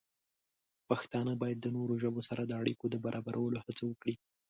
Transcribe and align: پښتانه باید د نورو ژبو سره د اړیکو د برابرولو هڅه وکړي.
پښتانه 0.89 1.33
باید 1.41 1.59
د 1.61 1.67
نورو 1.77 1.93
ژبو 2.03 2.21
سره 2.29 2.41
د 2.45 2.51
اړیکو 2.61 2.85
د 2.89 2.95
برابرولو 3.05 3.57
هڅه 3.65 3.83
وکړي. 3.87 4.15